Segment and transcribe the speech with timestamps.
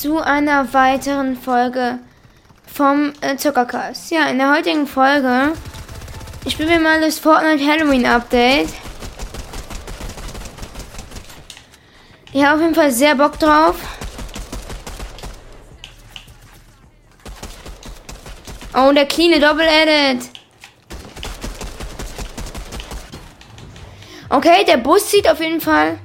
[0.00, 1.98] zu einer weiteren Folge
[2.66, 4.10] vom äh, Zuckercast.
[4.10, 5.52] Ja, in der heutigen Folge
[6.48, 8.68] spielen wir mal das Fortnite Halloween Update.
[12.32, 13.76] Ich habe auf jeden Fall sehr Bock drauf.
[18.74, 20.30] Oh, der cleane Double Edit.
[24.30, 25.98] Okay, der Bus sieht auf jeden Fall.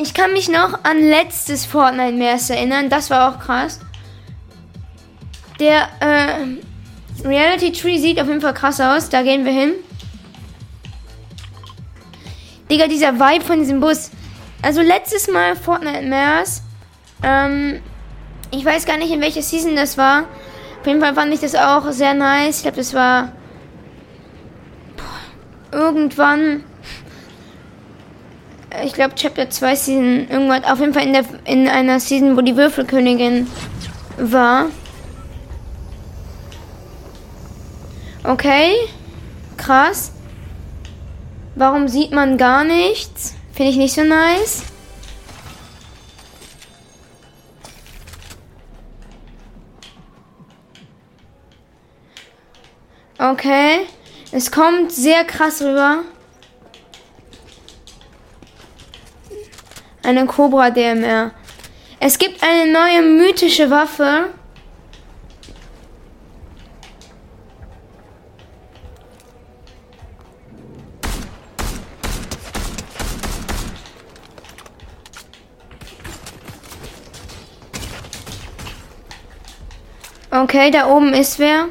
[0.00, 2.88] Ich kann mich noch an letztes Fortnite Mers erinnern.
[2.88, 3.80] Das war auch krass.
[5.58, 9.08] Der äh, Reality Tree sieht auf jeden Fall krass aus.
[9.08, 9.72] Da gehen wir hin.
[12.70, 14.12] Digga, dieser Vibe von diesem Bus.
[14.62, 16.62] Also letztes Mal Fortnite Mers.
[17.24, 17.80] Ähm,
[18.52, 20.26] ich weiß gar nicht, in welcher Season das war.
[20.80, 22.58] Auf jeden Fall fand ich das auch sehr nice.
[22.58, 23.32] Ich glaube, das war
[25.72, 26.62] irgendwann.
[28.84, 30.28] Ich glaube, Chapter 2 Season.
[30.28, 30.64] Irgendwann.
[30.64, 33.46] Auf jeden Fall in, der, in einer Season, wo die Würfelkönigin
[34.18, 34.66] war.
[38.24, 38.72] Okay.
[39.56, 40.12] Krass.
[41.54, 43.34] Warum sieht man gar nichts?
[43.52, 44.62] Finde ich nicht so nice.
[53.18, 53.86] Okay.
[54.30, 56.02] Es kommt sehr krass rüber.
[60.08, 61.32] Eine Cobra DMR.
[62.00, 64.30] Es gibt eine neue mythische Waffe.
[80.30, 81.66] Okay, da oben ist wer.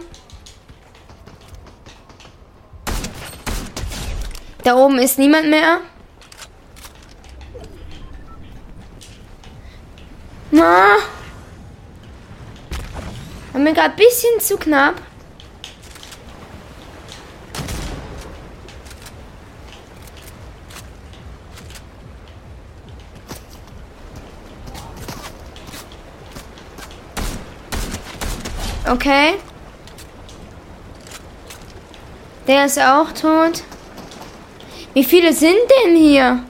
[4.64, 5.80] Da oben ist niemand mehr.
[13.58, 14.94] Haben wir gerade ein bisschen zu knapp.
[28.88, 29.40] Okay.
[32.46, 33.64] Der ist auch tot.
[34.94, 36.44] Wie viele sind denn hier?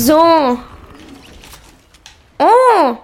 [0.00, 0.58] So.
[2.38, 2.96] Oh.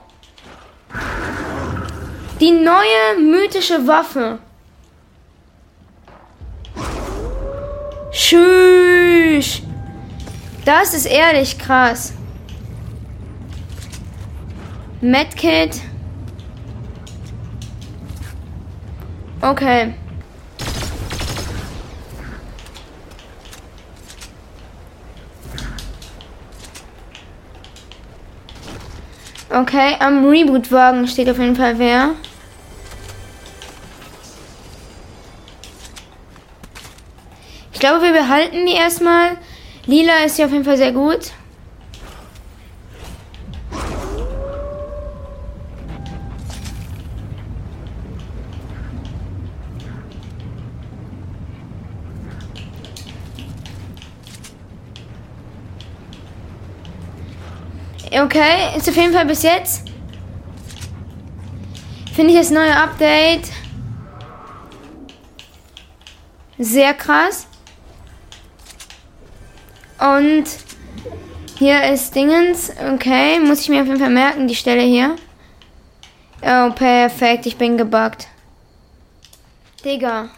[2.41, 4.39] Die neue mythische Waffe.
[8.11, 9.61] Tschüss.
[10.65, 12.15] Das ist ehrlich krass.
[15.03, 15.83] Medkit.
[19.43, 19.93] Okay.
[29.57, 32.11] Okay, am Reboot-Wagen steht auf jeden Fall wer.
[37.73, 39.39] Ich glaube, wir behalten die erstmal.
[39.87, 41.33] Lila ist ja auf jeden Fall sehr gut.
[58.19, 59.83] Okay, ist auf jeden Fall bis jetzt.
[62.15, 63.51] Finde ich das neue Update
[66.59, 67.47] sehr krass.
[69.99, 70.45] Und
[71.59, 72.71] hier ist Dingens.
[72.95, 75.17] Okay, muss ich mir auf jeden Fall merken, die Stelle hier.
[76.43, 78.29] Oh, perfekt, ich bin gebuggt.
[79.85, 80.29] Digga.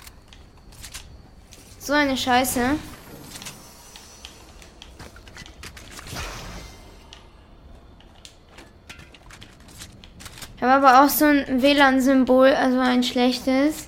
[1.79, 2.77] So eine Scheiße.
[10.59, 13.87] Ich habe aber auch so ein WLAN-Symbol, also ein schlechtes.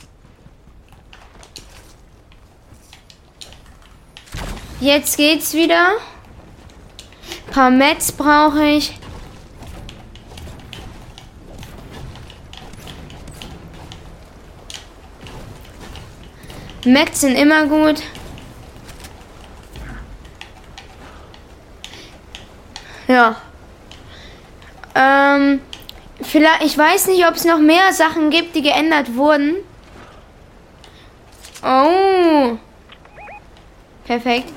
[4.78, 5.94] Jetzt geht's wieder.
[7.48, 8.96] Ein paar Mets brauche ich.
[16.84, 18.00] Mets sind immer gut.
[23.08, 23.49] Ja.
[26.30, 29.56] Vielleicht, ich weiß nicht, ob es noch mehr Sachen gibt, die geändert wurden.
[31.60, 32.56] Oh.
[34.04, 34.48] Perfekt.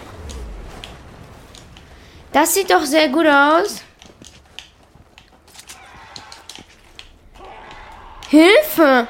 [2.32, 3.82] Das sieht doch sehr gut aus.
[8.30, 9.08] Hilfe!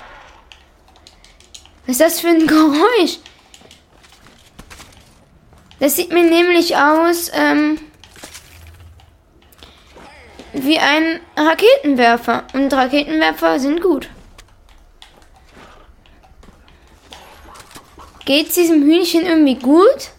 [1.86, 3.20] Was ist das für ein Geräusch?
[5.82, 7.78] Das sieht mir nämlich aus ähm,
[10.54, 12.44] wie ein Raketenwerfer.
[12.54, 14.10] Und Raketenwerfer sind gut.
[18.26, 20.12] Geht's diesem Hühnchen irgendwie gut?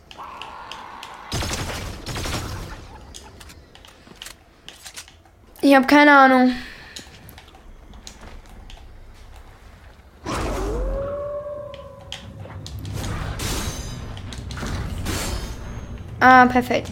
[5.62, 6.54] Ich habe keine Ahnung.
[16.20, 16.90] Ah, perfekt.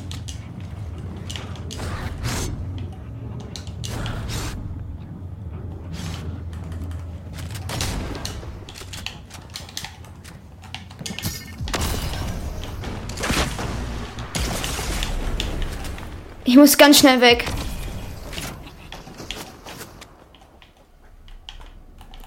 [16.45, 17.45] Ich muss ganz schnell weg.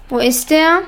[0.08, 0.82] Wo ist der?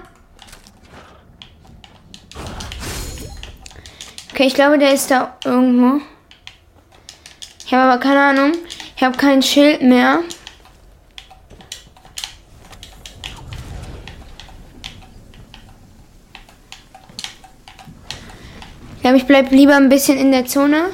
[4.32, 6.00] Okay, ich glaube, der ist da irgendwo.
[7.66, 8.52] Ich habe aber keine Ahnung.
[8.96, 10.20] Ich habe kein Schild mehr.
[18.96, 20.90] Ich glaube, ich bleibe lieber ein bisschen in der Zone.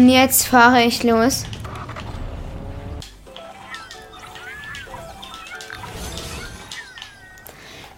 [0.00, 1.44] Und jetzt fahre ich los.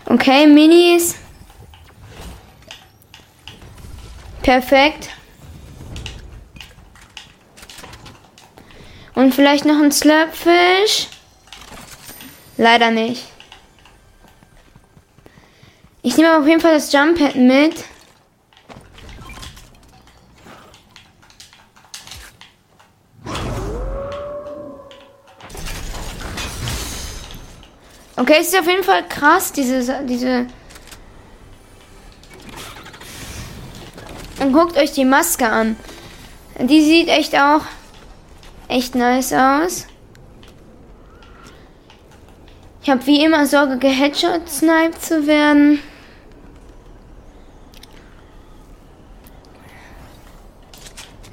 [0.07, 1.15] Okay, Minis.
[4.43, 5.11] Perfekt.
[9.15, 11.07] Und vielleicht noch ein Slurpfish.
[12.57, 13.27] Leider nicht.
[16.03, 17.92] Ich nehme auf jeden Fall das Jump Pad mit.
[28.23, 30.47] Okay, es ist auf jeden Fall krass, diese, diese.
[34.39, 35.75] Und guckt euch die Maske an.
[36.57, 37.63] Die sieht echt auch
[38.69, 39.89] echt nice aus.
[42.85, 45.81] Ich habe wie immer Sorge, geheadshot-sniped zu werden.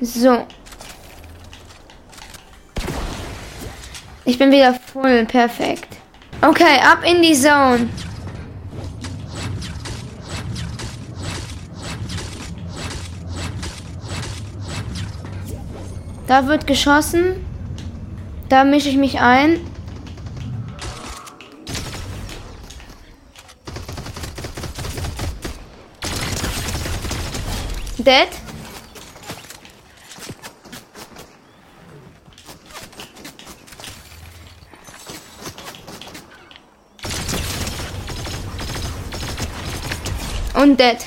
[0.02, 0.48] So.
[4.26, 5.99] Ich bin wieder voll perfekt.
[6.42, 7.90] Okay, ab in die Zone.
[16.28, 17.46] Da wird geschossen.
[18.48, 19.60] Da mische ich mich ein.
[27.98, 28.49] Dead.
[40.60, 40.98] Und dead.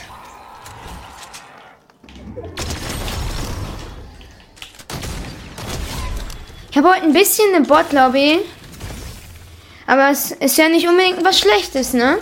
[6.71, 8.39] Ich habe heute ein bisschen eine Bot-Lobby.
[9.87, 12.19] Aber es ist ja nicht unbedingt was Schlechtes, ne?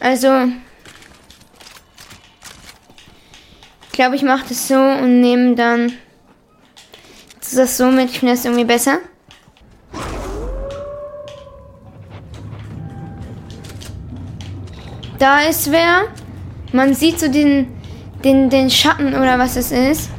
[0.00, 0.48] Also.
[3.82, 5.92] Ich glaube, ich mache das so und nehme dann
[7.54, 8.10] das so mit.
[8.10, 9.00] Ich finde das irgendwie besser.
[15.24, 16.08] Da ist wer.
[16.72, 17.68] Man sieht so den,
[18.22, 20.10] den, den Schatten oder was es ist.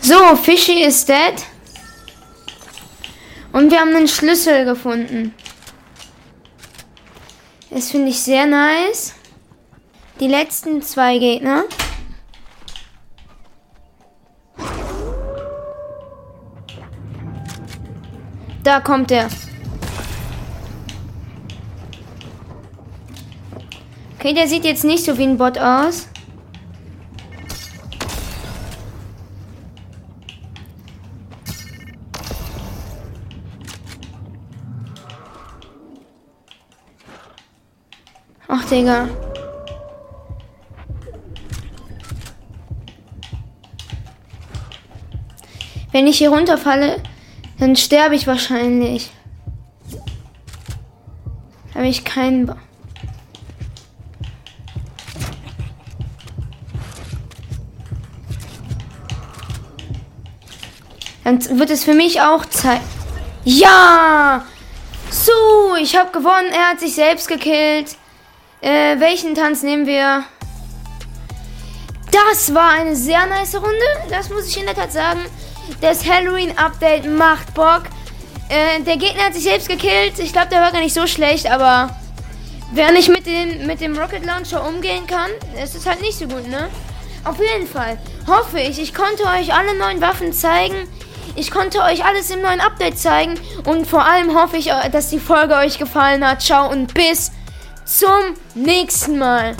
[0.00, 1.16] So, Fishy ist dead.
[3.50, 5.34] Und wir haben einen Schlüssel gefunden.
[7.70, 9.14] Das finde ich sehr nice.
[10.18, 11.64] Die letzten zwei Gegner.
[18.64, 19.28] Da kommt er.
[24.18, 26.08] Okay, der sieht jetzt nicht so wie ein Bot aus.
[38.70, 39.08] Digga.
[45.92, 47.02] Wenn ich hier runterfalle,
[47.58, 49.10] dann sterbe ich wahrscheinlich.
[51.74, 52.46] Habe ich keinen...
[52.46, 52.56] Ba
[61.24, 62.80] Dann wird es für mich auch Zeit.
[63.44, 64.44] Ja!
[65.10, 66.50] So, ich habe gewonnen.
[66.52, 67.96] Er hat sich selbst gekillt.
[68.60, 70.24] Äh, welchen Tanz nehmen wir?
[72.12, 73.86] Das war eine sehr nice Runde.
[74.10, 75.20] Das muss ich in der Tat sagen.
[75.80, 77.84] Das Halloween-Update macht Bock.
[78.48, 80.18] Äh, der Gegner hat sich selbst gekillt.
[80.18, 81.96] Ich glaube, der war gar nicht so schlecht, aber
[82.72, 85.30] wer nicht mit dem, mit dem Rocket Launcher umgehen kann,
[85.62, 86.68] ist es halt nicht so gut, ne?
[87.24, 90.88] Auf jeden Fall hoffe ich, ich konnte euch alle neuen Waffen zeigen.
[91.36, 93.38] Ich konnte euch alles im neuen Update zeigen.
[93.64, 96.42] Und vor allem hoffe ich, dass die Folge euch gefallen hat.
[96.42, 97.30] Ciao und bis
[97.90, 99.56] zum nächsten Mal.